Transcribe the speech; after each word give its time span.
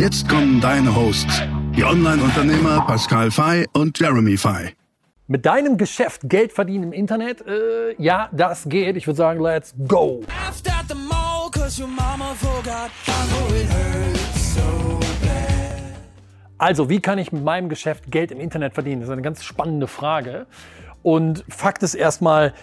Jetzt 0.00 0.30
kommen 0.30 0.62
deine 0.62 0.96
Hosts, 0.96 1.42
die 1.76 1.84
Online-Unternehmer 1.84 2.86
Pascal 2.86 3.30
Fay 3.30 3.66
und 3.74 4.00
Jeremy 4.00 4.38
Fay. 4.38 4.70
Mit 5.26 5.44
deinem 5.44 5.76
Geschäft 5.76 6.22
Geld 6.24 6.54
verdienen 6.54 6.84
im 6.84 6.92
Internet? 6.94 7.46
Äh, 7.46 8.02
ja, 8.02 8.30
das 8.32 8.66
geht. 8.66 8.96
Ich 8.96 9.06
würde 9.06 9.18
sagen, 9.18 9.42
let's 9.42 9.74
go. 9.86 10.22
Also, 16.56 16.88
wie 16.88 17.00
kann 17.00 17.18
ich 17.18 17.30
mit 17.30 17.44
meinem 17.44 17.68
Geschäft 17.68 18.10
Geld 18.10 18.30
im 18.30 18.40
Internet 18.40 18.72
verdienen? 18.72 19.02
Das 19.02 19.10
ist 19.10 19.12
eine 19.12 19.20
ganz 19.20 19.44
spannende 19.44 19.86
Frage. 19.86 20.46
Und 21.02 21.44
Fakt 21.50 21.82
ist 21.82 21.94
erstmal, 21.94 22.54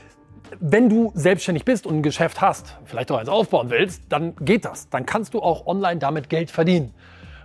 wenn 0.59 0.89
du 0.89 1.11
selbstständig 1.13 1.65
bist 1.65 1.85
und 1.85 1.97
ein 1.97 2.01
Geschäft 2.01 2.41
hast, 2.41 2.77
vielleicht 2.85 3.11
auch 3.11 3.19
eins 3.19 3.29
aufbauen 3.29 3.69
willst, 3.69 4.01
dann 4.09 4.35
geht 4.37 4.65
das. 4.65 4.89
Dann 4.89 5.05
kannst 5.05 5.35
du 5.35 5.39
auch 5.43 5.67
online 5.67 5.99
damit 5.99 6.29
Geld 6.29 6.49
verdienen. 6.49 6.95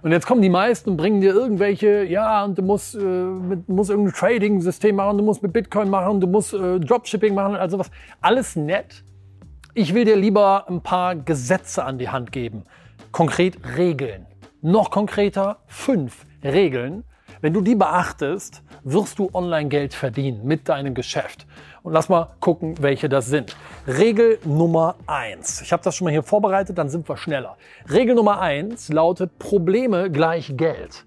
Und 0.02 0.11
jetzt 0.11 0.27
kommen 0.27 0.42
die 0.42 0.48
meisten 0.48 0.91
und 0.91 0.97
bringen 0.97 1.20
dir 1.20 1.33
irgendwelche, 1.33 2.05
ja, 2.05 2.45
und 2.45 2.59
du 2.59 2.62
musst, 2.62 2.97
äh, 2.97 2.98
mit, 2.98 3.69
musst 3.69 3.89
irgendein 3.89 4.14
Trading-System 4.14 4.97
machen, 4.97 5.17
du 5.17 5.25
musst 5.25 5.42
mit 5.44 5.53
Bitcoin 5.53 5.89
machen, 5.89 6.20
du 6.20 6.27
musst 6.27 6.53
äh, 6.53 6.81
Dropshipping 6.81 7.34
machen, 7.34 7.55
also 7.55 7.78
was. 7.78 7.91
Alles 8.20 8.56
nett. 8.56 9.05
Ich 9.75 9.94
will 9.94 10.05
dir 10.05 10.17
lieber 10.17 10.69
ein 10.69 10.83
paar 10.83 11.14
Gesetze 11.14 11.84
an 11.84 11.98
die 11.98 12.09
Hand 12.09 12.33
geben. 12.33 12.64
Konkret 13.12 13.56
Regeln. 13.77 14.27
Noch 14.61 14.91
konkreter 14.91 15.59
fünf 15.67 16.27
Regeln. 16.42 17.05
Wenn 17.41 17.52
du 17.52 17.61
die 17.61 17.75
beachtest, 17.75 18.62
wirst 18.84 19.19
du 19.19 19.30
online 19.33 19.69
Geld 19.69 19.94
verdienen 19.94 20.44
mit 20.44 20.69
deinem 20.69 20.94
Geschäft. 20.94 21.47
Und 21.83 21.92
lass 21.92 22.08
mal 22.08 22.28
gucken, 22.41 22.77
welche 22.80 23.08
das 23.08 23.27
sind. 23.27 23.56
Regel 23.86 24.38
Nummer 24.44 24.97
eins. 25.06 25.62
Ich 25.62 25.72
habe 25.72 25.83
das 25.83 25.97
schon 25.97 26.05
mal 26.05 26.10
hier 26.12 26.22
vorbereitet, 26.22 26.78
dann 26.78 26.88
sind 26.88 27.08
wir 27.08 27.16
schneller. 27.16 27.56
Regel 27.91 28.14
Nummer 28.14 28.41
eins 28.41 28.88
lautet 28.88 29.38
Probleme 29.38 30.10
gleich 30.10 30.56
Geld. 30.56 31.05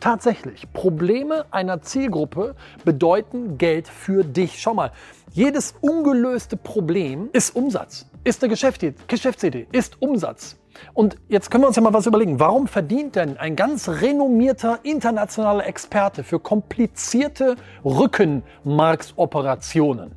Tatsächlich, 0.00 0.72
Probleme 0.72 1.46
einer 1.50 1.82
Zielgruppe 1.82 2.54
bedeuten 2.84 3.58
Geld 3.58 3.88
für 3.88 4.22
dich. 4.24 4.60
Schau 4.60 4.74
mal, 4.74 4.92
jedes 5.32 5.74
ungelöste 5.80 6.56
Problem 6.56 7.28
ist 7.32 7.56
Umsatz, 7.56 8.06
ist 8.22 8.42
eine 8.42 8.50
Geschäftsidee, 8.50 9.66
ist 9.72 10.00
Umsatz. 10.00 10.56
Und 10.94 11.16
jetzt 11.28 11.50
können 11.50 11.64
wir 11.64 11.68
uns 11.68 11.76
ja 11.76 11.82
mal 11.82 11.92
was 11.92 12.06
überlegen. 12.06 12.40
Warum 12.40 12.66
verdient 12.66 13.16
denn 13.16 13.36
ein 13.36 13.56
ganz 13.56 13.88
renommierter 13.88 14.78
internationaler 14.82 15.66
Experte 15.66 16.24
für 16.24 16.38
komplizierte 16.38 17.56
Rückenmarksoperationen? 17.84 20.12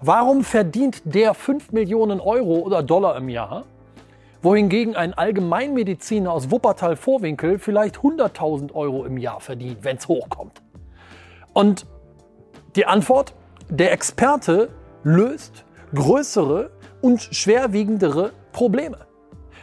Warum 0.00 0.44
verdient 0.44 1.02
der 1.04 1.34
5 1.34 1.72
Millionen 1.72 2.20
Euro 2.20 2.58
oder 2.58 2.82
Dollar 2.82 3.16
im 3.16 3.28
Jahr, 3.28 3.64
wohingegen 4.42 4.96
ein 4.96 5.14
Allgemeinmediziner 5.14 6.30
aus 6.30 6.50
Wuppertal-Vorwinkel 6.50 7.58
vielleicht 7.58 7.96
100.000 7.96 8.74
Euro 8.74 9.06
im 9.06 9.16
Jahr 9.16 9.40
verdient, 9.40 9.78
wenn 9.82 9.96
es 9.96 10.08
hochkommt? 10.08 10.60
Und 11.54 11.86
die 12.76 12.86
Antwort, 12.86 13.34
der 13.70 13.92
Experte 13.92 14.68
löst 15.04 15.64
größere 15.94 16.70
und 17.00 17.22
schwerwiegendere 17.22 18.32
Probleme. 18.52 19.06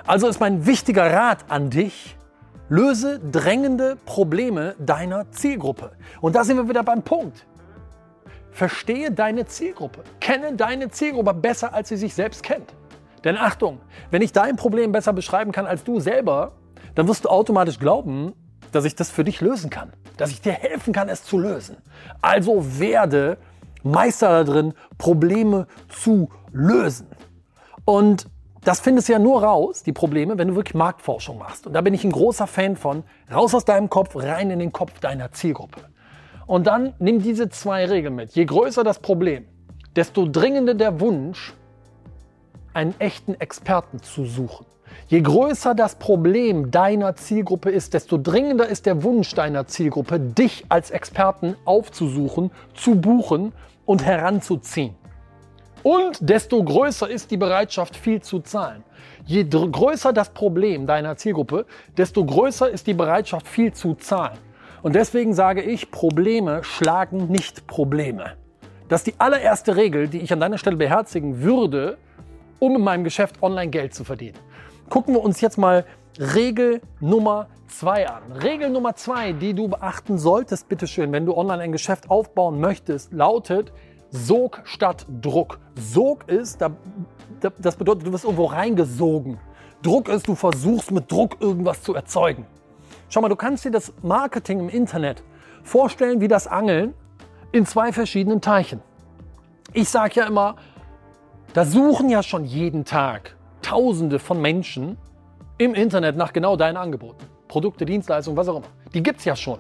Also 0.06 0.28
ist 0.28 0.39
mein 0.39 0.66
wichtiger 0.66 1.12
Rat 1.12 1.45
an 1.50 1.69
dich, 1.69 2.17
löse 2.69 3.19
drängende 3.19 3.97
Probleme 4.06 4.75
deiner 4.79 5.29
Zielgruppe. 5.31 5.91
Und 6.22 6.35
da 6.35 6.44
sind 6.44 6.57
wir 6.57 6.67
wieder 6.67 6.84
beim 6.84 7.03
Punkt. 7.03 7.45
Verstehe 8.51 9.12
deine 9.12 9.45
Zielgruppe. 9.45 10.03
Kenne 10.19 10.56
deine 10.56 10.89
Zielgruppe 10.89 11.34
besser, 11.34 11.73
als 11.73 11.89
sie 11.89 11.97
sich 11.97 12.13
selbst 12.13 12.44
kennt. 12.44 12.73
Denn 13.23 13.38
Achtung, 13.38 13.79
wenn 14.09 14.22
ich 14.22 14.34
dein 14.34 14.56
Problem 14.56 14.91
besser 14.91 15.13
beschreiben 15.13 15.51
kann 15.51 15.67
als 15.67 15.84
du 15.84 16.00
selber, 16.00 16.53
dann 16.95 17.07
wirst 17.07 17.25
du 17.25 17.29
automatisch 17.29 17.79
glauben, 17.79 18.33
dass 18.72 18.85
ich 18.85 18.95
das 18.95 19.09
für 19.12 19.23
dich 19.23 19.41
lösen 19.41 19.69
kann. 19.69 19.94
Dass 20.18 20.31
ich 20.31 20.41
dir 20.41 20.53
helfen 20.53 20.94
kann, 20.94 21.09
es 21.09 21.23
zu 21.23 21.38
lösen. 21.38 21.78
Also 22.22 22.79
werde 22.79 23.38
Meister 23.83 24.44
darin, 24.44 24.73
Probleme 24.97 25.68
zu 25.89 26.29
lösen. 26.51 27.07
Und 27.85 28.28
das 28.64 28.80
findest 28.80 29.10
du 29.10 29.14
ja 29.14 29.20
nur 29.20 29.44
raus, 29.44 29.84
die 29.84 29.92
Probleme, 29.92 30.38
wenn 30.38 30.50
du 30.50 30.56
wirklich 30.56 30.76
Marktforschung 30.76 31.40
machst. 31.40 31.66
Und 31.66 31.74
da 31.74 31.82
bin 31.82 31.94
ich 31.94 32.04
ein 32.04 32.12
großer 32.12 32.46
Fan 32.46 32.76
von. 32.76 33.04
Raus 33.34 33.56
aus 33.56 33.66
deinem 33.66 33.90
Kopf, 33.90 34.16
rein 34.16 34.52
in 34.52 34.60
den 34.60 34.72
Kopf 34.72 35.00
deiner 35.00 35.32
Zielgruppe. 35.32 35.82
Und 36.46 36.68
dann 36.68 36.94
nimm 37.00 37.22
diese 37.22 37.50
zwei 37.50 37.86
Regeln 37.86 38.16
mit. 38.16 38.36
Je 38.36 38.46
größer 38.46 38.84
das 38.84 39.00
Problem, 39.00 39.46
desto 39.96 40.28
dringender 40.28 40.76
der 40.76 41.00
Wunsch, 41.00 41.54
einen 42.74 42.94
echten 43.00 43.34
Experten 43.36 44.02
zu 44.02 44.26
suchen. 44.26 44.66
Je 45.08 45.22
größer 45.22 45.74
das 45.74 45.96
Problem 45.96 46.72
deiner 46.72 47.16
Zielgruppe 47.16 47.70
ist, 47.70 47.94
desto 47.94 48.18
dringender 48.18 48.68
ist 48.68 48.86
der 48.86 49.04
Wunsch 49.04 49.34
deiner 49.34 49.68
Zielgruppe, 49.68 50.20
dich 50.20 50.66
als 50.70 50.92
Experten 50.92 51.56
aufzusuchen, 51.66 52.52
zu 52.74 52.96
buchen 52.96 53.54
und 53.86 54.06
heranzuziehen. 54.06 54.96
Und 55.84 56.18
desto 56.22 56.64
größer 56.64 57.09
ist 57.09 57.31
die 57.31 57.38
Bereitschaft, 57.38 57.96
viel 57.96 58.22
zu 58.22 58.40
zahlen. 58.40 58.84
Je 59.25 59.44
größer 59.44 60.14
das 60.14 60.30
Problem 60.30 60.86
deiner 60.86 61.16
Zielgruppe, 61.18 61.66
desto 61.97 62.25
größer 62.25 62.69
ist 62.69 62.88
die 62.88 62.94
Bereitschaft, 62.94 63.47
viel 63.47 63.74
zu 63.74 63.96
zahlen. 63.96 64.38
Und 64.84 64.96
deswegen 64.96 65.34
sage 65.34 65.62
ich, 65.62 65.92
Probleme 65.92 66.64
schlagen 66.64 67.28
nicht 67.28 67.68
Probleme. 67.68 68.34
Das 68.90 69.02
ist 69.02 69.08
die 69.08 69.19
allererste 69.19 69.75
Regel, 69.75 70.08
die 70.08 70.19
ich 70.19 70.34
an 70.34 70.40
deiner 70.40 70.58
Stelle 70.58 70.75
beherzigen 70.75 71.42
würde, 71.42 71.98
um 72.59 72.75
in 72.75 72.81
meinem 72.81 73.03
Geschäft 73.03 73.42
online 73.42 73.69
Geld 73.69 73.94
zu 73.94 74.03
verdienen. 74.03 74.38
Gucken 74.90 75.13
wir 75.13 75.24
uns 75.24 75.40
jetzt 75.40 75.58
mal 75.58 75.86
Regel 76.19 76.81
Nummer 77.00 77.48
zwei 77.68 78.08
an. 78.08 78.31
Regel 78.34 78.69
Nummer 78.69 78.96
zwei, 78.96 79.31
die 79.31 79.53
du 79.53 79.69
beachten 79.69 80.18
solltest, 80.18 80.68
bitteschön, 80.68 81.12
wenn 81.12 81.25
du 81.25 81.36
online 81.36 81.63
ein 81.63 81.72
Geschäft 81.72 82.09
aufbauen 82.09 82.59
möchtest, 82.59 83.13
lautet, 83.13 83.72
Sog 84.12 84.62
statt 84.66 85.06
Druck. 85.22 85.60
Sog 85.76 86.28
ist, 86.28 86.62
das 86.62 87.76
bedeutet, 87.76 88.06
du 88.06 88.14
wirst 88.14 88.26
irgendwo 88.26 88.46
reingesogen. 88.46 89.40
Druck 89.82 90.10
ist, 90.10 90.28
du 90.28 90.36
versuchst 90.36 90.92
mit 90.92 91.12
Druck 91.12 91.38
irgendwas 91.40 91.82
zu 91.82 91.96
erzeugen. 91.96 92.46
Schau 93.10 93.22
mal, 93.22 93.30
du 93.30 93.36
kannst 93.36 93.66
dir 93.66 93.72
das 93.72 93.94
Marketing 94.04 94.60
im 94.60 94.70
Internet 94.70 95.24
vorstellen 95.64 96.22
wie 96.22 96.28
das 96.28 96.46
Angeln 96.46 96.94
in 97.52 97.66
zwei 97.66 97.92
verschiedenen 97.92 98.42
Teichen. 98.42 98.82
Ich 99.74 99.90
sage 99.90 100.16
ja 100.16 100.28
immer, 100.28 100.56
da 101.54 101.66
suchen 101.66 102.10
ja 102.10 102.22
schon 102.22 102.46
jeden 102.46 102.86
Tag 102.86 103.36
Tausende 103.62 104.20
von 104.20 104.42
Menschen 104.42 104.98
im 105.58 105.74
Internet 105.74 106.18
nach 106.18 106.34
genau 106.34 106.58
deinen 106.58 106.78
Angeboten. 106.78 107.26
Produkte, 107.48 107.86
Dienstleistungen, 107.86 108.36
was 108.38 108.48
auch 108.48 108.58
immer. 108.58 108.68
Die 108.94 109.04
gibt 109.04 109.20
es 109.20 109.26
ja 109.26 109.36
schon. 109.36 109.60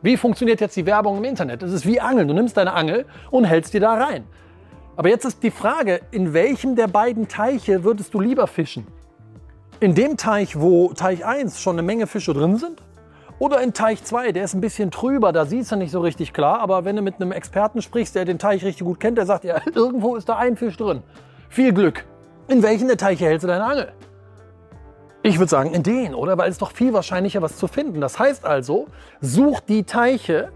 Wie 0.00 0.16
funktioniert 0.16 0.60
jetzt 0.60 0.76
die 0.76 0.86
Werbung 0.86 1.18
im 1.18 1.24
Internet? 1.24 1.62
Es 1.62 1.72
ist 1.72 1.84
wie 1.84 2.00
Angeln. 2.00 2.28
Du 2.28 2.34
nimmst 2.34 2.56
deine 2.56 2.72
Angel 2.72 3.04
und 3.30 3.44
hältst 3.44 3.74
die 3.74 3.80
da 3.80 3.94
rein. 3.94 4.24
Aber 4.96 5.08
jetzt 5.08 5.24
ist 5.24 5.42
die 5.42 5.50
Frage, 5.50 6.00
in 6.12 6.34
welchem 6.34 6.76
der 6.76 6.86
beiden 6.86 7.26
Teiche 7.26 7.82
würdest 7.82 8.14
du 8.14 8.20
lieber 8.20 8.46
fischen? 8.46 8.86
In 9.80 9.94
dem 9.94 10.16
Teich, 10.16 10.58
wo 10.60 10.92
Teich 10.92 11.24
1 11.24 11.60
schon 11.60 11.76
eine 11.76 11.82
Menge 11.82 12.06
Fische 12.06 12.32
drin 12.32 12.56
sind? 12.56 12.82
Oder 13.40 13.60
in 13.60 13.72
Teich 13.72 14.02
2, 14.02 14.32
der 14.32 14.44
ist 14.44 14.54
ein 14.54 14.60
bisschen 14.60 14.90
trüber, 14.90 15.32
da 15.32 15.46
siehst 15.46 15.70
du 15.70 15.76
nicht 15.76 15.92
so 15.92 16.00
richtig 16.00 16.32
klar. 16.32 16.60
Aber 16.60 16.84
wenn 16.84 16.96
du 16.96 17.02
mit 17.02 17.16
einem 17.16 17.32
Experten 17.32 17.82
sprichst, 17.82 18.14
der 18.14 18.24
den 18.24 18.38
Teich 18.38 18.64
richtig 18.64 18.84
gut 18.84 19.00
kennt, 19.00 19.18
der 19.18 19.26
sagt, 19.26 19.44
ja, 19.44 19.60
irgendwo 19.74 20.14
ist 20.14 20.28
da 20.28 20.36
ein 20.36 20.56
Fisch 20.56 20.76
drin. 20.76 21.02
Viel 21.48 21.72
Glück. 21.72 22.04
In 22.48 22.62
welchen 22.62 22.86
der 22.86 22.96
Teiche 22.96 23.26
hältst 23.26 23.44
du 23.44 23.48
deine 23.48 23.64
Angel? 23.64 23.92
Ich 25.22 25.38
würde 25.38 25.50
sagen, 25.50 25.74
in 25.74 25.82
den, 25.82 26.14
oder? 26.14 26.38
Weil 26.38 26.50
es 26.50 26.58
doch 26.58 26.70
viel 26.70 26.92
wahrscheinlicher, 26.92 27.42
was 27.42 27.56
zu 27.56 27.66
finden. 27.66 28.00
Das 28.00 28.18
heißt 28.18 28.44
also, 28.44 28.86
such 29.20 29.60
die 29.60 29.82
Teiche 29.82 30.52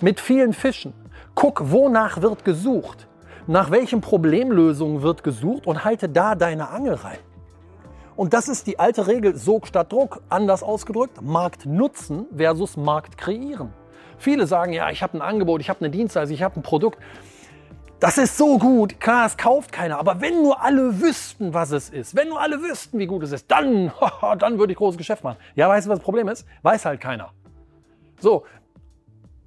mit 0.00 0.18
vielen 0.18 0.52
Fischen. 0.52 0.92
Guck, 1.34 1.70
wonach 1.70 2.20
wird 2.20 2.44
gesucht. 2.44 3.06
Nach 3.46 3.70
welchen 3.70 4.00
Problemlösungen 4.00 5.02
wird 5.02 5.22
gesucht 5.22 5.66
und 5.66 5.84
halte 5.84 6.08
da 6.08 6.34
deine 6.34 6.70
Angel 6.70 6.94
rein. 6.94 7.18
Und 8.16 8.34
das 8.34 8.48
ist 8.48 8.66
die 8.66 8.78
alte 8.78 9.06
Regel 9.06 9.36
Sog 9.36 9.66
statt 9.66 9.92
Druck. 9.92 10.20
Anders 10.28 10.62
ausgedrückt, 10.62 11.22
Markt 11.22 11.64
nutzen 11.64 12.26
versus 12.36 12.76
Markt 12.76 13.16
kreieren. 13.16 13.72
Viele 14.18 14.46
sagen, 14.46 14.72
ja, 14.72 14.90
ich 14.90 15.02
habe 15.02 15.18
ein 15.18 15.22
Angebot, 15.22 15.60
ich 15.60 15.68
habe 15.68 15.80
eine 15.80 15.90
Dienstleistung, 15.90 16.34
ich 16.34 16.42
habe 16.42 16.60
ein 16.60 16.62
Produkt. 16.62 16.98
Das 18.02 18.18
ist 18.18 18.36
so 18.36 18.58
gut. 18.58 18.98
Klar, 18.98 19.26
es 19.26 19.36
kauft 19.36 19.70
keiner. 19.70 19.96
Aber 19.96 20.20
wenn 20.20 20.42
nur 20.42 20.60
alle 20.60 21.00
wüssten, 21.00 21.54
was 21.54 21.70
es 21.70 21.88
ist, 21.88 22.16
wenn 22.16 22.30
nur 22.30 22.40
alle 22.40 22.60
wüssten, 22.60 22.98
wie 22.98 23.06
gut 23.06 23.22
es 23.22 23.30
ist, 23.30 23.48
dann, 23.48 23.92
dann 24.40 24.58
würde 24.58 24.72
ich 24.72 24.78
großes 24.78 24.98
Geschäft 24.98 25.22
machen. 25.22 25.36
Ja, 25.54 25.68
weißt 25.68 25.86
du, 25.86 25.90
was 25.90 26.00
das 26.00 26.04
Problem 26.04 26.26
ist? 26.26 26.44
Weiß 26.62 26.84
halt 26.84 27.00
keiner. 27.00 27.30
So. 28.18 28.42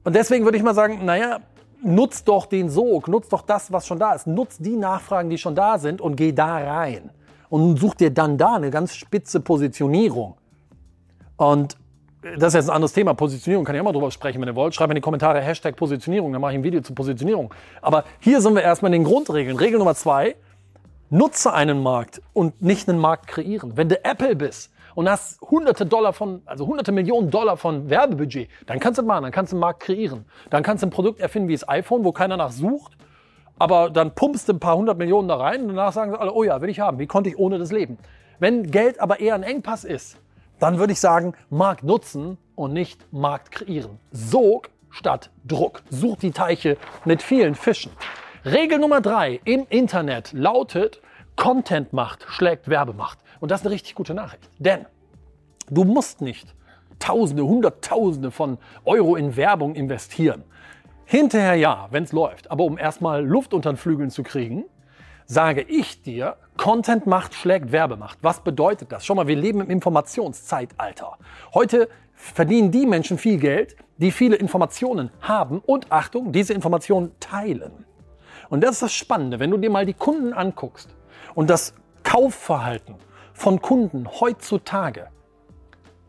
Und 0.05 0.15
deswegen 0.15 0.45
würde 0.45 0.57
ich 0.57 0.63
mal 0.63 0.73
sagen, 0.73 1.03
naja, 1.03 1.41
nutzt 1.83 2.29
doch 2.29 2.45
den 2.45 2.69
Sog, 2.69 3.09
nutzt 3.09 3.33
doch 3.33 3.41
das, 3.41 3.73
was 3.73 3.85
schon 3.85 3.99
da 3.99 4.13
ist. 4.13 4.25
Nutzt 4.25 4.65
die 4.65 4.77
Nachfragen, 4.77 5.29
die 5.29 5.37
schon 5.37 5.53
da 5.55 5.77
sind 5.77 5.99
und 5.99 6.15
geh 6.15 6.31
da 6.31 6.55
rein. 6.55 7.11
Und 7.49 7.77
such 7.77 7.95
dir 7.95 8.11
dann 8.11 8.37
da 8.37 8.55
eine 8.55 8.69
ganz 8.69 8.95
spitze 8.95 9.41
Positionierung. 9.41 10.37
Und 11.35 11.75
das 12.37 12.47
ist 12.49 12.53
jetzt 12.55 12.69
ein 12.69 12.75
anderes 12.75 12.93
Thema. 12.93 13.13
Positionierung 13.13 13.65
kann 13.65 13.75
ich 13.75 13.81
auch 13.81 13.85
mal 13.85 13.91
drüber 13.91 14.11
sprechen, 14.11 14.41
wenn 14.41 14.49
ihr 14.49 14.55
wollt. 14.55 14.73
Schreibt 14.73 14.91
in 14.91 14.95
die 14.95 15.01
Kommentare 15.01 15.41
Hashtag 15.41 15.75
Positionierung, 15.75 16.31
dann 16.31 16.41
mache 16.41 16.53
ich 16.53 16.57
ein 16.57 16.63
Video 16.63 16.81
zur 16.81 16.95
Positionierung. 16.95 17.53
Aber 17.81 18.03
hier 18.19 18.41
sind 18.41 18.55
wir 18.55 18.63
erstmal 18.63 18.93
in 18.93 19.03
den 19.03 19.07
Grundregeln. 19.07 19.57
Regel 19.57 19.77
Nummer 19.77 19.93
zwei, 19.95 20.35
nutze 21.09 21.53
einen 21.53 21.83
Markt 21.83 22.21
und 22.33 22.61
nicht 22.61 22.89
einen 22.89 22.99
Markt 22.99 23.27
kreieren. 23.27 23.77
Wenn 23.77 23.89
du 23.89 24.03
Apple 24.03 24.35
bist 24.35 24.71
und 24.95 25.09
hast 25.09 25.39
hunderte 25.41 25.85
Dollar 25.85 26.13
von, 26.13 26.41
also 26.45 26.65
hunderte 26.65 26.91
Millionen 26.91 27.29
Dollar 27.29 27.57
von 27.57 27.89
Werbebudget, 27.89 28.49
dann 28.65 28.79
kannst 28.79 28.97
du 28.97 29.03
das 29.03 29.07
machen, 29.07 29.23
dann 29.23 29.31
kannst 29.31 29.51
du 29.51 29.57
einen 29.57 29.61
Markt 29.61 29.81
kreieren. 29.81 30.25
Dann 30.49 30.63
kannst 30.63 30.81
du 30.81 30.87
ein 30.87 30.91
Produkt 30.91 31.19
erfinden 31.19 31.47
wie 31.47 31.53
das 31.53 31.67
iPhone, 31.69 32.03
wo 32.03 32.11
keiner 32.11 32.37
nach 32.37 32.51
sucht. 32.51 32.93
Aber 33.57 33.89
dann 33.89 34.15
pumpst 34.15 34.49
du 34.49 34.53
ein 34.53 34.59
paar 34.59 34.75
hundert 34.75 34.97
Millionen 34.97 35.27
da 35.27 35.35
rein 35.35 35.61
und 35.61 35.67
danach 35.69 35.93
sagen 35.93 36.11
sie 36.11 36.19
alle, 36.19 36.33
oh 36.33 36.43
ja, 36.43 36.59
will 36.61 36.69
ich 36.69 36.79
haben. 36.79 36.99
Wie 36.99 37.07
konnte 37.07 37.29
ich 37.29 37.37
ohne 37.37 37.57
das 37.59 37.71
leben? 37.71 37.97
Wenn 38.39 38.69
Geld 38.69 38.99
aber 38.99 39.21
eher 39.21 39.35
ein 39.35 39.43
Engpass 39.43 39.85
ist, 39.85 40.17
dann 40.59 40.79
würde 40.79 40.93
ich 40.93 40.99
sagen, 40.99 41.33
Markt 41.49 41.83
nutzen 41.83 42.37
und 42.55 42.73
nicht 42.73 43.11
Markt 43.11 43.51
kreieren. 43.51 43.99
Sog 44.11 44.69
statt 44.89 45.29
Druck. 45.45 45.83
Such 45.89 46.17
die 46.17 46.31
Teiche 46.31 46.77
mit 47.03 47.21
vielen 47.21 47.55
Fischen. 47.55 47.91
Regel 48.45 48.79
Nummer 48.79 49.01
drei 49.01 49.39
im 49.43 49.65
Internet 49.69 50.31
lautet, 50.33 51.01
Content 51.35 51.93
macht 51.93 52.25
schlägt 52.27 52.69
Werbemacht. 52.69 53.19
Und 53.39 53.51
das 53.51 53.61
ist 53.61 53.65
eine 53.65 53.75
richtig 53.75 53.95
gute 53.95 54.13
Nachricht. 54.13 54.49
Denn 54.59 54.85
du 55.69 55.83
musst 55.83 56.21
nicht 56.21 56.55
Tausende, 56.99 57.43
Hunderttausende 57.43 58.31
von 58.31 58.57
Euro 58.85 59.15
in 59.15 59.35
Werbung 59.35 59.75
investieren. 59.75 60.43
Hinterher 61.03 61.55
ja, 61.55 61.87
wenn 61.91 62.03
es 62.03 62.13
läuft. 62.13 62.49
Aber 62.49 62.63
um 62.63 62.77
erstmal 62.77 63.23
Luft 63.23 63.53
unter 63.53 63.71
den 63.71 63.77
Flügeln 63.77 64.09
zu 64.09 64.23
kriegen, 64.23 64.65
sage 65.25 65.61
ich 65.61 66.01
dir, 66.01 66.37
Content 66.57 67.07
macht 67.07 67.33
schlägt 67.33 67.71
Werbemacht. 67.71 68.19
Was 68.21 68.41
bedeutet 68.41 68.91
das? 68.91 69.05
Schau 69.05 69.15
mal, 69.15 69.27
wir 69.27 69.35
leben 69.35 69.61
im 69.61 69.69
Informationszeitalter. 69.69 71.17
Heute 71.53 71.89
verdienen 72.13 72.71
die 72.71 72.85
Menschen 72.85 73.17
viel 73.17 73.37
Geld, 73.37 73.75
die 73.97 74.11
viele 74.11 74.35
Informationen 74.35 75.11
haben 75.21 75.59
und 75.59 75.91
Achtung, 75.91 76.31
diese 76.31 76.53
Informationen 76.53 77.11
teilen. 77.19 77.85
Und 78.49 78.61
das 78.61 78.71
ist 78.71 78.81
das 78.83 78.93
Spannende, 78.93 79.39
wenn 79.39 79.51
du 79.51 79.57
dir 79.57 79.69
mal 79.69 79.85
die 79.85 79.93
Kunden 79.93 80.33
anguckst 80.33 80.95
und 81.33 81.49
das 81.49 81.73
Kaufverhalten 82.03 82.95
von 83.33 83.61
Kunden 83.61 84.07
heutzutage, 84.19 85.07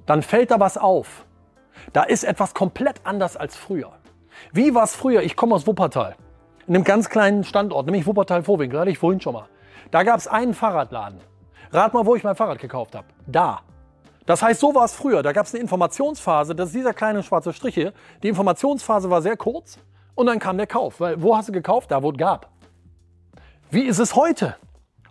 dann 0.04 0.22
fällt 0.22 0.50
da 0.50 0.60
was 0.60 0.76
auf. 0.76 1.24
Da 1.92 2.02
ist 2.02 2.24
etwas 2.24 2.54
komplett 2.54 3.00
anders 3.04 3.36
als 3.36 3.56
früher. 3.56 3.92
Wie 4.52 4.74
war 4.74 4.84
es 4.84 4.94
früher? 4.94 5.22
Ich 5.22 5.34
komme 5.34 5.54
aus 5.54 5.66
Wuppertal 5.66 6.16
in 6.68 6.74
einem 6.74 6.84
ganz 6.84 7.08
kleinen 7.08 7.44
Standort, 7.44 7.86
nämlich 7.86 8.06
Wuppertal-Vorwinkel, 8.06 8.80
hatte 8.80 8.90
ich 8.90 8.98
vorhin 8.98 9.20
schon 9.20 9.34
mal. 9.34 9.48
Da 9.90 10.02
gab 10.02 10.18
es 10.18 10.26
einen 10.26 10.54
Fahrradladen. 10.54 11.20
Rat 11.72 11.94
mal, 11.94 12.06
wo 12.06 12.16
ich 12.16 12.24
mein 12.24 12.36
Fahrrad 12.36 12.58
gekauft 12.58 12.94
habe. 12.94 13.06
Da. 13.26 13.60
Das 14.24 14.42
heißt, 14.42 14.60
so 14.60 14.74
war 14.74 14.84
es 14.84 14.94
früher. 14.94 15.22
Da 15.22 15.32
gab 15.32 15.46
es 15.46 15.54
eine 15.54 15.62
Informationsphase, 15.62 16.54
das 16.54 16.68
ist 16.68 16.74
dieser 16.74 16.94
kleine 16.94 17.22
schwarze 17.22 17.52
Strich 17.52 17.74
hier. 17.74 17.92
Die 18.22 18.28
Informationsphase 18.28 19.08
war 19.10 19.22
sehr 19.22 19.36
kurz 19.36 19.78
und 20.14 20.26
dann 20.26 20.38
kam 20.38 20.56
der 20.56 20.66
Kauf. 20.66 21.00
Weil 21.00 21.22
wo 21.22 21.36
hast 21.36 21.48
du 21.48 21.52
gekauft? 21.52 21.90
Da, 21.90 22.02
wo 22.02 22.10
es 22.10 22.16
gab. 22.16 22.50
Wie 23.70 23.82
ist 23.82 23.98
es 23.98 24.16
heute? 24.16 24.56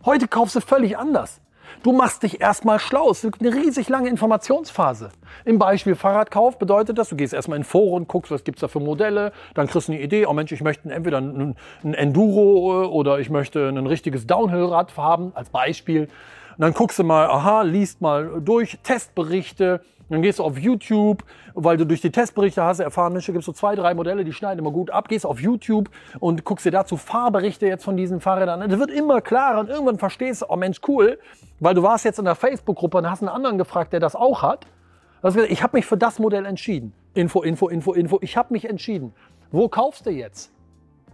Heute 0.03 0.27
kaufst 0.27 0.55
du 0.55 0.61
völlig 0.61 0.97
anders. 0.97 1.41
Du 1.83 1.91
machst 1.91 2.23
dich 2.23 2.41
erstmal 2.41 2.79
schlau. 2.79 3.11
Es 3.11 3.23
ist 3.23 3.39
eine 3.39 3.53
riesig 3.53 3.89
lange 3.89 4.09
Informationsphase. 4.09 5.09
Im 5.45 5.59
Beispiel 5.59 5.95
Fahrradkauf 5.95 6.57
bedeutet 6.57 6.97
das, 6.97 7.09
du 7.09 7.15
gehst 7.15 7.33
erstmal 7.33 7.57
in 7.57 7.63
Foren, 7.63 8.07
guckst, 8.07 8.31
was 8.31 8.43
gibt's 8.43 8.61
da 8.61 8.67
für 8.67 8.79
Modelle, 8.79 9.31
dann 9.53 9.67
kriegst 9.67 9.87
du 9.87 9.93
eine 9.93 10.01
Idee, 10.01 10.25
oh 10.25 10.33
Mensch, 10.33 10.51
ich 10.51 10.61
möchte 10.61 10.91
entweder 10.91 11.19
ein, 11.19 11.55
ein 11.83 11.93
Enduro 11.93 12.83
äh, 12.83 12.87
oder 12.87 13.19
ich 13.19 13.29
möchte 13.29 13.69
ein 13.69 13.87
richtiges 13.87 14.27
Downhill-Rad 14.27 14.95
haben, 14.97 15.31
als 15.35 15.49
Beispiel. 15.49 16.03
Und 16.57 16.61
dann 16.61 16.73
guckst 16.73 16.99
du 16.99 17.03
mal, 17.03 17.27
aha, 17.27 17.63
liest 17.63 18.01
mal 18.01 18.41
durch, 18.41 18.77
Testberichte, 18.83 19.81
dann 20.09 20.21
gehst 20.21 20.39
du 20.39 20.43
auf 20.43 20.57
YouTube, 20.57 21.23
weil 21.53 21.77
du 21.77 21.85
durch 21.85 22.01
die 22.01 22.11
Testberichte 22.11 22.63
hast 22.63 22.79
erfahren, 22.79 23.13
Mensch, 23.13 23.25
da 23.25 23.31
gibt 23.31 23.41
es 23.41 23.45
so 23.45 23.53
zwei, 23.53 23.75
drei 23.75 23.93
Modelle, 23.93 24.23
die 24.23 24.33
schneiden 24.33 24.59
immer 24.59 24.71
gut 24.71 24.91
ab. 24.91 25.07
Gehst 25.07 25.25
auf 25.25 25.39
YouTube 25.39 25.89
und 26.19 26.43
guckst 26.43 26.65
dir 26.65 26.71
dazu 26.71 26.97
Fahrberichte 26.97 27.65
jetzt 27.65 27.83
von 27.83 27.97
diesen 27.97 28.21
Fahrrädern 28.21 28.61
an. 28.61 28.69
Das 28.69 28.79
wird 28.79 28.91
immer 28.91 29.21
klarer 29.21 29.59
und 29.59 29.69
irgendwann 29.69 29.97
verstehst 29.97 30.43
du, 30.43 30.45
oh 30.49 30.55
Mensch, 30.55 30.79
cool, 30.87 31.19
weil 31.59 31.73
du 31.73 31.83
warst 31.83 32.05
jetzt 32.05 32.19
in 32.19 32.25
der 32.25 32.35
Facebook-Gruppe 32.35 32.97
und 32.97 33.09
hast 33.09 33.21
einen 33.21 33.29
anderen 33.29 33.57
gefragt, 33.57 33.93
der 33.93 33.99
das 33.99 34.15
auch 34.15 34.41
hat. 34.41 34.67
Ich 35.49 35.63
habe 35.63 35.77
mich 35.77 35.85
für 35.87 35.97
das 35.97 36.19
Modell 36.19 36.45
entschieden. 36.45 36.93
Info, 37.15 37.41
Info, 37.41 37.67
Info, 37.67 37.93
Info. 37.93 38.19
Ich 38.21 38.37
habe 38.37 38.53
mich 38.53 38.69
entschieden. 38.69 39.13
Wo 39.51 39.69
kaufst 39.69 40.05
du 40.05 40.11
jetzt? 40.11 40.51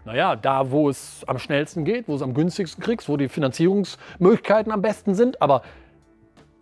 Naja, 0.04 0.36
da, 0.36 0.72
wo 0.72 0.90
es 0.90 1.24
am 1.28 1.38
schnellsten 1.38 1.86
geht, 1.86 2.08
wo 2.08 2.16
es 2.16 2.22
am 2.22 2.34
günstigsten 2.34 2.84
kriegst, 2.84 3.08
wo 3.08 3.18
die 3.18 3.30
Finanzierungsmöglichkeiten 3.30 4.72
am 4.72 4.82
besten 4.82 5.14
sind. 5.14 5.42
Aber 5.42 5.62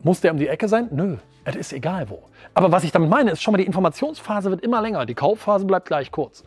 muss 0.04 0.22
der 0.22 0.32
um 0.32 0.38
die 0.38 0.48
Ecke 0.48 0.68
sein? 0.68 0.88
Nö. 0.92 1.18
Es 1.46 1.56
ist 1.56 1.74
egal 1.74 2.10
wo. 2.10 2.24
Aber 2.54 2.72
was 2.72 2.84
ich 2.84 2.92
damit 2.92 3.10
meine, 3.10 3.32
ist 3.32 3.42
schon 3.42 3.54
mal, 3.54 3.58
die 3.58 3.66
Informationsphase 3.66 4.50
wird 4.52 4.62
immer 4.62 4.82
länger. 4.82 5.06
Die 5.06 5.16
Kaufphase 5.16 5.66
bleibt 5.66 5.88
gleich 5.88 6.12
kurz. 6.12 6.44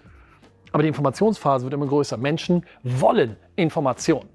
Aber 0.73 0.83
die 0.83 0.89
Informationsphase 0.89 1.65
wird 1.65 1.75
immer 1.75 1.87
größer. 1.87 2.17
Menschen 2.17 2.65
wollen 2.83 3.37
Information. 3.57 4.29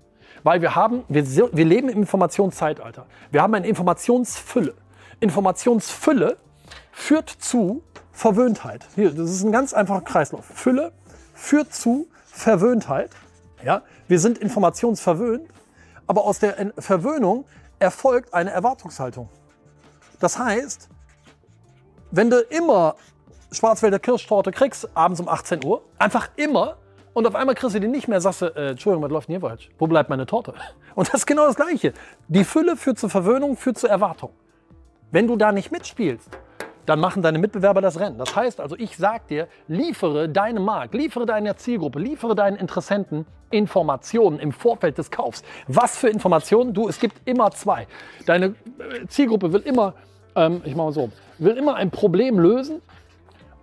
Weil 0.44 0.62
wir 0.62 0.76
haben, 0.76 1.04
wir, 1.10 1.26
wir 1.26 1.66
leben 1.66 1.90
im 1.90 2.00
Informationszeitalter. 2.00 3.06
Wir 3.32 3.42
haben 3.42 3.54
eine 3.54 3.68
Informationsfülle. 3.68 4.74
Informationsfülle 5.20 6.38
führt 6.92 7.30
zu 7.30 7.84
Verwöhntheit. 8.12 8.86
Hier, 8.96 9.12
das 9.12 9.32
ist 9.32 9.44
ein 9.44 9.52
ganz 9.52 9.74
einfacher 9.74 10.02
Kreislauf. 10.02 10.46
Fülle 10.46 10.92
führt 11.34 11.74
zu 11.74 12.08
Verwöhntheit. 12.26 13.12
Ja, 13.64 13.82
wir 14.08 14.20
sind 14.20 14.38
informationsverwöhnt, 14.38 15.48
aber 16.06 16.26
aus 16.26 16.40
der 16.40 16.74
Verwöhnung 16.78 17.46
erfolgt 17.80 18.34
eine 18.34 18.52
Erwartungshaltung. 18.52 19.30
Das 20.20 20.38
heißt, 20.38 20.90
wenn 22.12 22.30
du 22.30 22.40
immer 22.42 22.96
Schwarzwälder 23.52 24.00
Kirschtorte 24.00 24.52
kriegst, 24.52 24.90
abends 24.96 25.20
um 25.20 25.28
18 25.28 25.64
Uhr, 25.64 25.84
einfach 25.98 26.30
immer, 26.36 26.78
und 27.14 27.26
auf 27.26 27.36
einmal 27.36 27.56
kriegst 27.56 27.76
du 27.76 27.80
die 27.80 27.88
nicht 27.88 28.08
mehr, 28.08 28.22
sagst 28.22 28.42
du, 28.42 28.46
äh, 28.56 28.70
Entschuldigung, 28.70 29.04
was 29.04 29.12
läuft 29.12 29.28
denn 29.28 29.34
hier 29.34 29.42
falsch? 29.42 29.70
Wo 29.80 29.88
bleibt 29.88 30.10
meine 30.10 30.26
Torte? 30.26 30.54
Und 30.96 31.08
das 31.08 31.22
ist 31.22 31.26
genau 31.26 31.48
das 31.48 31.56
Gleiche. 31.56 31.94
Die 32.28 32.44
Fülle 32.44 32.76
führt 32.76 33.00
zur 33.00 33.10
Verwöhnung, 33.10 33.58
führt 33.58 33.78
zur 33.78 33.90
Erwartung. 33.90 34.32
Wenn 35.12 35.28
du 35.28 35.36
da 35.36 35.52
nicht 35.52 35.72
mitspielst, 35.72 36.30
dann 36.88 37.00
machen 37.00 37.22
deine 37.22 37.38
Mitbewerber 37.38 37.82
das 37.82 38.00
Rennen. 38.00 38.18
Das 38.18 38.36
heißt 38.36 38.60
also, 38.60 38.76
ich 38.76 38.98
sag 38.98 39.28
dir, 39.28 39.48
liefere 39.68 40.28
deinem 40.28 40.66
Markt, 40.66 40.96
liefere 40.96 41.28
deiner 41.28 41.56
Zielgruppe, 41.56 42.00
liefere 42.00 42.34
deinen 42.34 42.58
Interessenten 42.58 43.28
Informationen 43.52 44.40
im 44.40 44.52
Vorfeld 44.52 44.98
des 44.98 45.12
Kaufs. 45.12 45.44
Was 45.68 45.98
für 45.98 46.10
Informationen? 46.10 46.74
Du, 46.74 46.90
es 46.90 47.00
gibt 47.00 47.22
immer 47.26 47.52
zwei. 47.52 47.88
Deine 48.26 48.48
äh, 48.48 49.08
Zielgruppe 49.08 49.54
will 49.54 49.62
immer 49.62 49.94
ähm, 50.38 50.62
ich 50.64 50.76
mache 50.76 50.88
mal 50.88 50.94
so, 50.94 51.10
will 51.40 51.58
immer 51.58 51.76
ein 51.76 51.92
Problem 51.92 52.40
lösen 52.40 52.82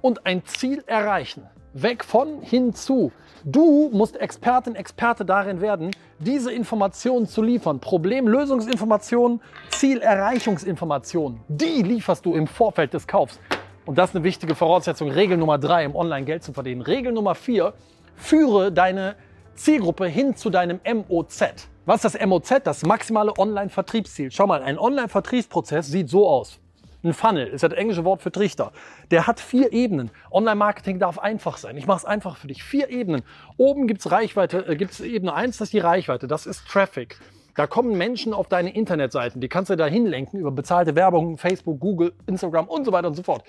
und 0.03 0.27
ein 0.27 0.45
Ziel 0.45 0.83
erreichen. 0.87 1.47
Weg 1.73 2.05
von, 2.05 2.43
hin 2.43 2.75
zu. 2.75 3.13
Du 3.45 3.91
musst 3.93 4.17
Expertin, 4.17 4.75
Experte 4.75 5.25
darin 5.25 5.61
werden, 5.61 5.91
diese 6.19 6.53
Informationen 6.53 7.27
zu 7.27 7.43
liefern. 7.43 7.81
Problemlösungsinformationen, 7.81 9.41
Zielerreichungsinformationen. 9.71 11.41
Die 11.49 11.83
lieferst 11.83 12.25
du 12.25 12.35
im 12.35 12.47
Vorfeld 12.47 12.95
des 12.95 13.07
Kaufs. 13.07 13.41
Und 13.87 13.99
das 13.99 14.11
ist 14.11 14.17
eine 14.17 14.25
wichtige 14.25 14.55
Voraussetzung. 14.55 15.11
Regel 15.11 15.37
Nummer 15.37 15.59
drei, 15.59 15.85
im 15.85 15.95
Online 15.95 16.25
Geld 16.25 16.43
zu 16.43 16.53
verdienen. 16.53 16.81
Regel 16.81 17.13
Nummer 17.13 17.35
vier, 17.35 17.75
führe 18.17 18.73
deine 18.73 19.17
Zielgruppe 19.55 20.07
hin 20.07 20.37
zu 20.37 20.51
deinem 20.51 20.81
MOZ. 20.85 21.69
Was 21.87 22.05
ist 22.05 22.15
das 22.15 22.27
MOZ? 22.27 22.55
Das 22.65 22.83
maximale 22.83 23.37
Online-Vertriebsziel. 23.37 24.31
Schau 24.31 24.47
mal, 24.47 24.63
ein 24.63 24.79
Online-Vertriebsprozess 24.79 25.89
sieht 25.89 26.09
so 26.09 26.27
aus. 26.27 26.59
Ein 27.05 27.13
Funnel 27.13 27.49
ist 27.49 27.63
das 27.63 27.73
englische 27.73 28.05
Wort 28.07 28.23
für 28.23 28.33
Trichter. 28.33 28.73
Der 29.11 29.27
hat 29.27 29.39
vier 29.39 29.75
Ebenen. 29.75 30.11
Online-Marketing 30.31 30.99
darf 30.99 31.19
einfach 31.19 31.59
sein. 31.59 31.77
Ich 31.77 31.87
mache 31.87 31.99
es 31.99 32.05
einfach 32.07 32.39
für 32.39 32.47
dich. 32.47 32.65
Vier 32.65 32.89
Ebenen. 32.89 33.23
Oben 33.59 33.87
gibt's 33.87 34.11
Reichweite, 34.11 34.67
äh, 34.67 34.75
gibt's 34.75 35.01
Ebene 35.01 35.35
eins, 35.35 35.59
das 35.59 35.67
ist 35.67 35.75
die 35.75 35.81
Reichweite. 35.81 36.27
Das 36.27 36.47
ist 36.47 36.67
Traffic. 36.67 37.19
Da 37.57 37.67
kommen 37.67 37.99
Menschen 37.99 38.33
auf 38.33 38.49
deine 38.49 38.75
Internetseiten. 38.75 39.43
Die 39.43 39.49
kannst 39.49 39.69
du 39.71 39.77
da 39.77 39.87
hinlenken 39.87 40.41
über 40.41 40.51
bezahlte 40.51 40.97
Werbung, 40.97 41.37
Facebook, 41.37 41.79
Google, 41.79 42.15
Instagram 42.27 42.69
und 42.69 42.87
so 42.87 42.93
weiter 42.93 43.09
und 43.09 43.15
so 43.15 43.23
fort. 43.23 43.45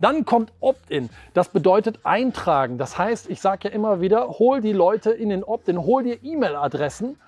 Dann 0.00 0.26
kommt 0.26 0.52
Opt-in. 0.60 1.08
Das 1.32 1.48
bedeutet 1.48 2.00
eintragen. 2.04 2.76
Das 2.76 2.98
heißt, 2.98 3.30
ich 3.30 3.40
sage 3.40 3.68
ja 3.68 3.74
immer 3.74 4.02
wieder, 4.02 4.38
hol 4.38 4.60
die 4.60 4.74
Leute 4.74 5.10
in 5.10 5.30
den 5.30 5.42
Opt-in, 5.42 5.78
hol 5.78 6.02
dir 6.02 6.22
E-Mail-Adressen, 6.22 7.18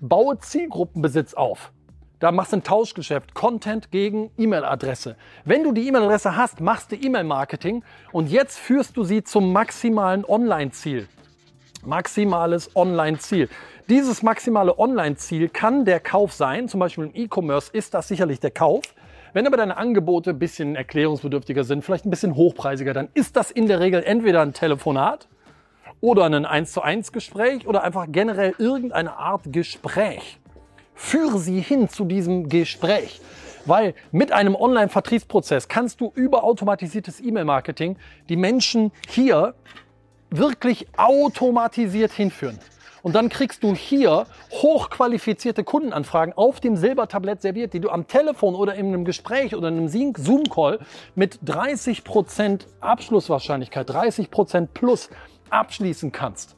baue 0.00 0.38
Zielgruppenbesitz 0.38 1.34
auf. 1.34 1.70
Da 2.20 2.32
machst 2.32 2.52
du 2.52 2.58
ein 2.58 2.62
Tauschgeschäft. 2.62 3.34
Content 3.34 3.90
gegen 3.90 4.30
E-Mail-Adresse. 4.36 5.16
Wenn 5.46 5.64
du 5.64 5.72
die 5.72 5.88
E-Mail-Adresse 5.88 6.36
hast, 6.36 6.60
machst 6.60 6.92
du 6.92 6.96
E-Mail-Marketing 6.96 7.82
und 8.12 8.30
jetzt 8.30 8.58
führst 8.58 8.98
du 8.98 9.04
sie 9.04 9.24
zum 9.24 9.54
maximalen 9.54 10.26
Online-Ziel. 10.26 11.08
Maximales 11.82 12.76
Online-Ziel. 12.76 13.48
Dieses 13.88 14.22
maximale 14.22 14.78
Online-Ziel 14.78 15.48
kann 15.48 15.86
der 15.86 15.98
Kauf 15.98 16.34
sein, 16.34 16.68
zum 16.68 16.78
Beispiel 16.80 17.04
im 17.04 17.14
E-Commerce 17.14 17.70
ist 17.72 17.94
das 17.94 18.08
sicherlich 18.08 18.38
der 18.38 18.50
Kauf. 18.50 18.82
Wenn 19.32 19.46
aber 19.46 19.56
deine 19.56 19.78
Angebote 19.78 20.30
ein 20.30 20.38
bisschen 20.38 20.76
erklärungsbedürftiger 20.76 21.64
sind, 21.64 21.86
vielleicht 21.86 22.04
ein 22.04 22.10
bisschen 22.10 22.36
hochpreisiger, 22.36 22.92
dann 22.92 23.08
ist 23.14 23.34
das 23.36 23.50
in 23.50 23.66
der 23.66 23.80
Regel 23.80 24.02
entweder 24.02 24.42
ein 24.42 24.52
Telefonat 24.52 25.26
oder 26.02 26.26
ein 26.26 26.44
1 26.44 26.70
zu 26.70 26.82
1 26.82 27.12
Gespräch 27.12 27.66
oder 27.66 27.82
einfach 27.82 28.06
generell 28.10 28.54
irgendeine 28.58 29.16
Art 29.16 29.44
Gespräch. 29.46 30.39
Führe 30.94 31.38
sie 31.38 31.60
hin 31.60 31.88
zu 31.88 32.04
diesem 32.04 32.48
Gespräch. 32.48 33.20
Weil 33.66 33.94
mit 34.10 34.32
einem 34.32 34.54
Online-Vertriebsprozess 34.54 35.68
kannst 35.68 36.00
du 36.00 36.10
über 36.14 36.44
automatisiertes 36.44 37.20
E-Mail-Marketing 37.20 37.96
die 38.28 38.36
Menschen 38.36 38.90
hier 39.08 39.54
wirklich 40.30 40.86
automatisiert 40.96 42.12
hinführen. 42.12 42.58
Und 43.02 43.14
dann 43.14 43.28
kriegst 43.28 43.62
du 43.62 43.74
hier 43.74 44.26
hochqualifizierte 44.50 45.64
Kundenanfragen 45.64 46.34
auf 46.34 46.60
dem 46.60 46.76
Silbertablett 46.76 47.40
serviert, 47.40 47.72
die 47.72 47.80
du 47.80 47.88
am 47.88 48.06
Telefon 48.06 48.54
oder 48.54 48.74
in 48.74 48.88
einem 48.88 49.04
Gespräch 49.04 49.54
oder 49.54 49.68
in 49.68 49.78
einem 49.78 49.88
Zoom-Call 49.88 50.80
mit 51.14 51.40
30% 51.46 52.66
Abschlusswahrscheinlichkeit, 52.80 53.90
30% 53.90 54.68
plus 54.74 55.08
abschließen 55.48 56.12
kannst. 56.12 56.56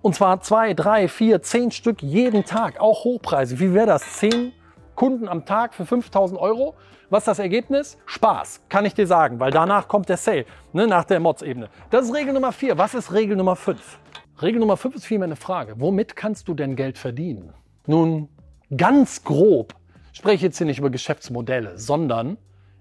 Und 0.00 0.14
zwar 0.14 0.40
zwei, 0.40 0.74
drei, 0.74 1.08
vier, 1.08 1.42
zehn 1.42 1.70
Stück 1.70 2.02
jeden 2.02 2.44
Tag, 2.44 2.80
auch 2.80 3.04
Hochpreise. 3.04 3.58
Wie 3.58 3.74
wäre 3.74 3.86
das? 3.86 4.18
Zehn 4.18 4.52
Kunden 4.94 5.28
am 5.28 5.44
Tag 5.44 5.74
für 5.74 5.86
5000 5.86 6.40
Euro? 6.40 6.74
Was 7.10 7.22
ist 7.22 7.28
das 7.28 7.38
Ergebnis? 7.38 7.98
Spaß, 8.06 8.62
kann 8.68 8.84
ich 8.84 8.94
dir 8.94 9.06
sagen, 9.06 9.40
weil 9.40 9.50
danach 9.50 9.88
kommt 9.88 10.08
der 10.08 10.16
Sale, 10.16 10.44
ne, 10.72 10.86
nach 10.86 11.04
der 11.04 11.20
Mods-Ebene. 11.20 11.68
Das 11.90 12.06
ist 12.06 12.14
Regel 12.14 12.32
Nummer 12.32 12.52
4. 12.52 12.78
Was 12.78 12.94
ist 12.94 13.12
Regel 13.12 13.36
Nummer 13.36 13.56
5? 13.56 13.98
Regel 14.42 14.60
Nummer 14.60 14.76
5 14.76 14.96
ist 14.96 15.06
vielmehr 15.06 15.26
eine 15.26 15.36
Frage. 15.36 15.74
Womit 15.78 16.14
kannst 16.14 16.48
du 16.48 16.54
denn 16.54 16.76
Geld 16.76 16.98
verdienen? 16.98 17.52
Nun, 17.86 18.28
ganz 18.76 19.24
grob 19.24 19.74
spreche 20.12 20.36
ich 20.36 20.42
jetzt 20.42 20.58
hier 20.58 20.66
nicht 20.66 20.78
über 20.78 20.90
Geschäftsmodelle, 20.90 21.78
sondern 21.78 22.36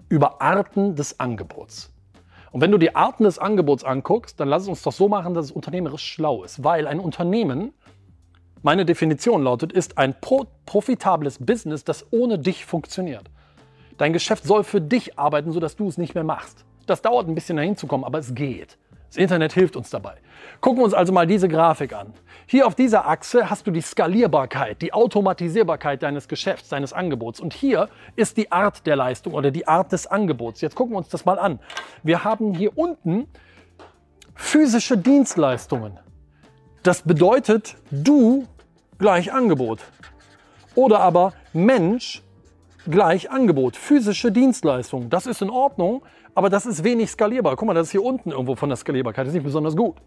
über 0.09 0.41
Arten 0.41 0.95
des 0.95 1.19
Angebots. 1.19 1.93
Und 2.51 2.61
wenn 2.61 2.71
du 2.71 2.77
die 2.77 2.95
Arten 2.95 3.23
des 3.23 3.39
Angebots 3.39 3.83
anguckst, 3.83 4.39
dann 4.39 4.47
lass 4.47 4.63
es 4.63 4.69
uns 4.69 4.81
doch 4.81 4.91
so 4.91 5.09
machen, 5.09 5.33
dass 5.33 5.45
es 5.45 5.51
unternehmerisch 5.51 6.03
schlau 6.03 6.43
ist. 6.43 6.63
Weil 6.63 6.87
ein 6.87 6.99
Unternehmen, 6.99 7.73
meine 8.63 8.85
Definition 8.85 9.43
lautet, 9.43 9.71
ist 9.71 9.97
ein 9.97 10.15
profitables 10.65 11.37
Business, 11.39 11.83
das 11.83 12.07
ohne 12.11 12.39
dich 12.39 12.65
funktioniert. 12.65 13.29
Dein 13.97 14.13
Geschäft 14.13 14.43
soll 14.45 14.63
für 14.63 14.81
dich 14.81 15.17
arbeiten, 15.17 15.51
sodass 15.51 15.75
du 15.75 15.87
es 15.87 15.97
nicht 15.97 16.15
mehr 16.15 16.23
machst. 16.23 16.65
Das 16.85 17.01
dauert 17.01 17.27
ein 17.27 17.35
bisschen 17.35 17.57
dahin 17.57 17.75
zu 17.75 17.87
kommen, 17.87 18.03
aber 18.03 18.19
es 18.19 18.33
geht. 18.33 18.77
Das 19.07 19.17
Internet 19.17 19.53
hilft 19.53 19.75
uns 19.75 19.89
dabei. 19.89 20.15
Gucken 20.59 20.79
wir 20.79 20.85
uns 20.85 20.93
also 20.93 21.13
mal 21.13 21.27
diese 21.27 21.47
Grafik 21.47 21.93
an. 21.93 22.13
Hier 22.45 22.67
auf 22.67 22.75
dieser 22.75 23.07
Achse 23.07 23.49
hast 23.49 23.67
du 23.67 23.71
die 23.71 23.81
Skalierbarkeit, 23.81 24.81
die 24.81 24.93
Automatisierbarkeit 24.93 26.03
deines 26.03 26.27
Geschäfts, 26.27 26.69
deines 26.69 26.93
Angebots. 26.93 27.39
Und 27.39 27.53
hier 27.53 27.89
ist 28.15 28.37
die 28.37 28.51
Art 28.51 28.85
der 28.85 28.95
Leistung 28.95 29.33
oder 29.33 29.51
die 29.51 29.67
Art 29.67 29.91
des 29.91 30.07
Angebots. 30.07 30.61
Jetzt 30.61 30.75
gucken 30.75 30.93
wir 30.93 30.97
uns 30.97 31.09
das 31.09 31.25
mal 31.25 31.39
an. 31.39 31.59
Wir 32.03 32.23
haben 32.23 32.53
hier 32.53 32.77
unten 32.77 33.27
physische 34.35 34.97
Dienstleistungen. 34.97 35.99
Das 36.83 37.01
bedeutet 37.01 37.75
du 37.91 38.45
gleich 38.97 39.31
Angebot. 39.31 39.79
Oder 40.75 40.99
aber 40.99 41.33
Mensch 41.53 42.21
gleich 42.89 43.31
Angebot. 43.31 43.75
Physische 43.75 44.31
Dienstleistung. 44.31 45.09
Das 45.09 45.27
ist 45.27 45.41
in 45.41 45.49
Ordnung, 45.49 46.03
aber 46.35 46.49
das 46.49 46.65
ist 46.65 46.83
wenig 46.83 47.11
skalierbar. 47.11 47.55
Guck 47.55 47.67
mal, 47.67 47.73
das 47.73 47.87
ist 47.87 47.91
hier 47.91 48.03
unten 48.03 48.31
irgendwo 48.31 48.55
von 48.55 48.69
der 48.69 48.77
Skalierbarkeit. 48.77 49.25
Das 49.25 49.29
ist 49.29 49.35
nicht 49.35 49.43
besonders 49.43 49.75
gut. 49.75 49.97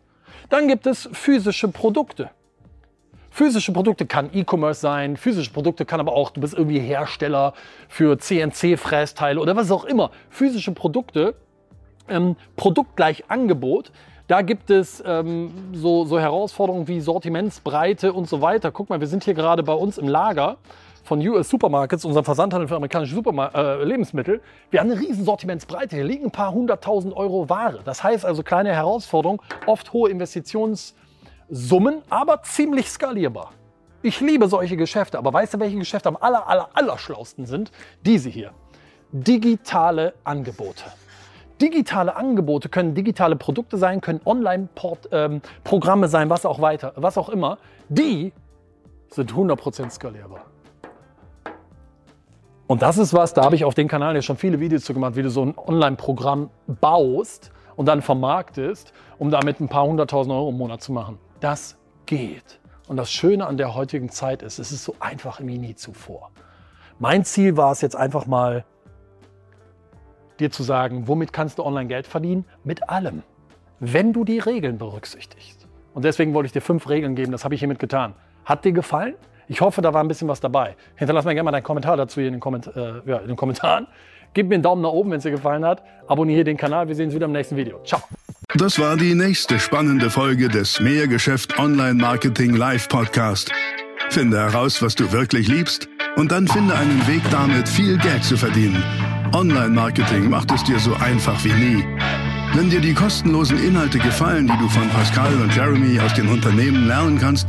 Dann 0.49 0.69
gibt 0.69 0.87
es 0.87 1.09
physische 1.13 1.69
Produkte. 1.69 2.31
Physische 3.31 3.73
Produkte 3.73 4.07
kann 4.07 4.31
E-Commerce 4.33 4.81
sein, 4.81 5.17
physische 5.17 5.53
Produkte 5.53 5.85
kann 5.85 6.01
aber 6.01 6.13
auch, 6.13 6.31
du 6.31 6.41
bist 6.41 6.53
irgendwie 6.53 6.81
Hersteller 6.81 7.55
für 7.89 8.19
CNC-Frästeile 8.19 9.41
oder 9.41 9.55
was 9.55 9.71
auch 9.71 9.85
immer. 9.85 10.11
Physische 10.31 10.73
Produkte, 10.73 11.37
ähm, 12.09 12.35
Produkt 12.57 12.97
gleich 12.97 13.25
Angebot, 13.29 13.93
da 14.27 14.43
gibt 14.43 14.71
es 14.71 15.03
ähm, 15.05 15.53
so, 15.73 16.05
so 16.05 16.19
Herausforderungen 16.21 16.87
wie 16.87 17.01
Sortimentsbreite 17.01 18.13
und 18.13 18.29
so 18.29 18.41
weiter. 18.41 18.71
Guck 18.71 18.89
mal, 18.89 19.01
wir 19.01 19.09
sind 19.09 19.25
hier 19.25 19.35
gerade 19.35 19.63
bei 19.65 19.73
uns 19.73 19.99
im 19.99 20.07
Lager 20.07 20.59
von 21.05 21.27
US 21.29 21.49
Supermarkets, 21.49 22.05
unserem 22.05 22.25
Versandhandel 22.25 22.69
für 22.69 22.77
amerikanische 22.77 23.15
Supermar 23.15 23.55
äh, 23.55 23.85
Lebensmittel. 23.85 24.41
Wir 24.71 24.81
haben 24.81 24.91
eine 24.91 25.01
riesen 25.01 25.25
Sortimentsbreite. 25.25 25.97
Hier 25.97 26.05
liegen 26.05 26.27
ein 26.27 26.31
paar 26.31 26.53
hunderttausend 26.53 27.17
Euro 27.17 27.49
Ware. 27.49 27.81
Das 27.85 28.03
heißt 28.03 28.25
also 28.25 28.43
kleine 28.43 28.73
Herausforderung, 28.73 29.43
oft 29.67 29.93
hohe 29.93 30.11
Investitionssummen, 30.11 32.03
aber 32.09 32.43
ziemlich 32.43 32.89
skalierbar. 32.91 33.53
Ich 34.03 34.21
liebe 34.21 34.49
solche 34.49 34.77
Geschäfte, 34.77 35.19
aber 35.19 35.33
weißt 35.33 35.55
du, 35.55 35.61
welche 35.61 35.77
Geschäfte 35.77 36.09
am 36.09 36.17
aller, 36.17 36.49
aller, 36.49 36.71
aller 36.73 36.97
schlausten 36.97 37.45
sind? 37.45 37.71
Diese 38.05 38.31
hier. 38.31 38.53
Digitale 39.13 40.15
Angebote. 40.25 40.85
Digitale 41.61 42.17
Angebote 42.17 42.71
können 42.71 42.95
digitale 42.95 43.37
Produkte 43.37 43.77
sein, 43.77 44.01
können 44.01 44.23
Online-Programme 44.25 46.07
ähm, 46.07 46.11
sein, 46.11 46.31
was 46.31 46.47
auch 46.47 46.63
weiter, 46.63 46.95
was 46.97 47.19
auch 47.19 47.29
immer. 47.29 47.59
Die 47.91 48.33
sind 49.11 49.33
100% 49.33 49.91
skalierbar. 49.91 50.47
Und 52.71 52.83
das 52.83 52.99
ist 52.99 53.13
was, 53.13 53.35
da 53.35 53.43
habe 53.43 53.57
ich 53.57 53.65
auf 53.65 53.75
dem 53.75 53.89
Kanal 53.89 54.15
ja 54.15 54.23
schon 54.23 54.37
viele 54.37 54.61
Videos 54.61 54.85
zu 54.85 54.95
gemacht, 54.95 55.17
wie 55.17 55.25
du 55.25 55.29
so 55.29 55.45
ein 55.45 55.59
Online-Programm 55.59 56.51
baust 56.69 57.51
und 57.75 57.87
dann 57.87 58.01
vermarktest, 58.01 58.93
um 59.19 59.29
damit 59.33 59.59
ein 59.59 59.67
paar 59.67 59.87
hunderttausend 59.87 60.33
Euro 60.33 60.51
im 60.51 60.57
Monat 60.57 60.81
zu 60.81 60.93
machen. 60.93 61.19
Das 61.41 61.77
geht. 62.07 62.61
Und 62.87 62.97
das 62.97 63.11
Schöne 63.11 63.45
an 63.45 63.57
der 63.57 63.75
heutigen 63.75 64.09
Zeit 64.09 64.43
ist, 64.43 64.61
es 64.61 64.71
ist 64.71 64.85
so 64.85 64.95
einfach 65.01 65.41
wie 65.41 65.59
nie 65.59 65.75
zuvor. 65.75 66.31
Mein 67.01 67.25
Ziel 67.25 67.57
war 67.57 67.73
es 67.73 67.81
jetzt 67.81 67.97
einfach 67.97 68.27
mal, 68.27 68.65
dir 70.39 70.53
zu 70.53 70.63
sagen, 70.63 71.09
womit 71.09 71.33
kannst 71.33 71.59
du 71.59 71.65
online 71.65 71.89
Geld 71.89 72.07
verdienen? 72.07 72.45
Mit 72.63 72.89
allem. 72.89 73.25
Wenn 73.81 74.13
du 74.13 74.25
die 74.25 74.39
Regeln 74.39 74.79
berücksichtigst. 74.79 75.67
Und 75.93 76.05
deswegen 76.05 76.35
wollte 76.35 76.47
ich 76.47 76.53
dir 76.53 76.63
fünf 76.63 76.89
Regeln 76.89 77.17
geben, 77.17 77.33
das 77.33 77.43
habe 77.43 77.57
ich 77.57 77.61
hiermit 77.63 77.81
getan. 77.81 78.15
Hat 78.45 78.65
dir 78.65 78.71
gefallen? 78.71 79.17
Ich 79.51 79.61
hoffe, 79.61 79.83
da 79.83 79.93
war 79.93 80.01
ein 80.01 80.07
bisschen 80.07 80.29
was 80.29 80.39
dabei. 80.39 80.77
Hinterlass 80.95 81.25
mir 81.25 81.35
gerne 81.35 81.43
mal 81.43 81.51
deinen 81.51 81.65
Kommentar 81.65 81.97
dazu 81.97 82.21
hier 82.21 82.29
in 82.29 82.35
den, 82.35 82.41
Komment 82.41 82.69
äh, 82.69 83.01
ja, 83.05 83.17
in 83.17 83.27
den 83.27 83.37
Kommentaren. 83.37 83.89
Gib 84.33 84.49
mir 84.49 84.55
einen 84.55 84.63
Daumen 84.63 84.81
nach 84.81 84.91
oben, 84.91 85.11
wenn 85.11 85.19
es 85.19 85.25
dir 85.25 85.33
gefallen 85.33 85.65
hat. 85.65 85.83
Abonniere 86.07 86.45
den 86.45 86.57
Kanal. 86.57 86.87
Wir 86.87 86.95
sehen 86.95 87.07
uns 87.07 87.17
wieder 87.17 87.27
im 87.27 87.33
nächsten 87.33 87.57
Video. 87.57 87.81
Ciao. 87.85 88.01
Das 88.55 88.79
war 88.79 88.97
die 88.97 89.17
nächste 89.17 89.59
spannende 89.59 90.09
Folge 90.09 90.49
des 90.49 90.79
Mehrgeschäft 90.79 91.59
Online 91.59 91.95
Marketing 91.95 92.55
Live 92.55 92.89
Podcast. 92.89 93.51
Finde 94.11 94.39
heraus, 94.39 94.81
was 94.83 94.95
du 94.95 95.11
wirklich 95.11 95.49
liebst 95.49 95.89
und 96.15 96.31
dann 96.31 96.47
finde 96.47 96.77
einen 96.77 97.05
Weg 97.09 97.23
damit, 97.33 97.69
viel 97.69 97.99
Geld 97.99 98.23
zu 98.23 98.37
verdienen. 98.37 98.81
Online 99.35 99.71
Marketing 99.71 100.31
macht 100.31 100.53
es 100.53 100.63
dir 100.63 100.79
so 100.79 100.95
einfach 100.95 101.45
wie 101.45 101.53
nie. 101.53 101.85
Wenn 102.55 102.71
dir 102.71 102.81
die 102.81 102.95
kostenlosen 102.95 103.61
Inhalte 103.65 103.99
gefallen, 103.99 104.47
die 104.47 104.59
du 104.59 104.69
von 104.69 104.89
Pascal 104.91 105.35
und 105.43 105.55
Jeremy 105.55 105.99
aus 105.99 106.15
den 106.15 106.29
Unternehmen 106.29 106.87
lernen 106.87 107.19
kannst, 107.19 107.49